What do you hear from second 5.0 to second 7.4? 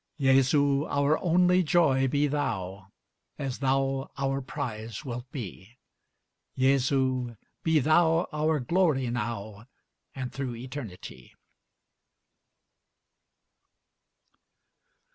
wilt be! Jesu!